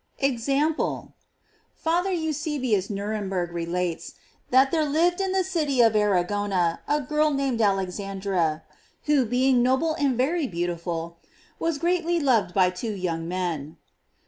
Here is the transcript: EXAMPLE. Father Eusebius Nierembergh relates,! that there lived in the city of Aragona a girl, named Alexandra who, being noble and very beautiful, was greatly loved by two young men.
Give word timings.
EXAMPLE. 0.17 1.13
Father 1.75 2.11
Eusebius 2.11 2.87
Nierembergh 2.87 3.53
relates,! 3.53 4.15
that 4.49 4.71
there 4.71 4.83
lived 4.83 5.21
in 5.21 5.31
the 5.31 5.43
city 5.43 5.79
of 5.79 5.93
Aragona 5.95 6.79
a 6.87 7.01
girl, 7.01 7.29
named 7.29 7.61
Alexandra 7.61 8.63
who, 9.03 9.27
being 9.27 9.61
noble 9.61 9.93
and 9.93 10.17
very 10.17 10.47
beautiful, 10.47 11.19
was 11.59 11.77
greatly 11.77 12.19
loved 12.19 12.51
by 12.51 12.71
two 12.71 12.93
young 12.93 13.27
men. 13.27 13.77